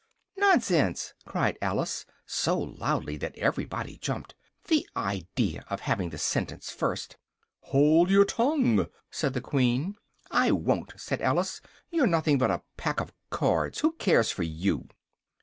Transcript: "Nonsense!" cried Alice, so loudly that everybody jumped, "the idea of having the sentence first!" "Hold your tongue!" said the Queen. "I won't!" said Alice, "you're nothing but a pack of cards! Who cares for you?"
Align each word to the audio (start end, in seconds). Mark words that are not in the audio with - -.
"Nonsense!" 0.35 1.13
cried 1.25 1.59
Alice, 1.61 2.07
so 2.25 2.57
loudly 2.57 3.17
that 3.17 3.37
everybody 3.37 3.97
jumped, 3.97 4.33
"the 4.67 4.89
idea 4.97 5.63
of 5.69 5.81
having 5.81 6.09
the 6.09 6.17
sentence 6.17 6.71
first!" 6.71 7.17
"Hold 7.65 8.09
your 8.09 8.25
tongue!" 8.25 8.87
said 9.11 9.35
the 9.35 9.41
Queen. 9.41 9.93
"I 10.31 10.49
won't!" 10.53 10.93
said 10.97 11.21
Alice, 11.21 11.61
"you're 11.91 12.07
nothing 12.07 12.39
but 12.39 12.49
a 12.49 12.63
pack 12.77 12.99
of 12.99 13.13
cards! 13.29 13.81
Who 13.81 13.91
cares 13.91 14.31
for 14.31 14.41
you?" 14.41 14.87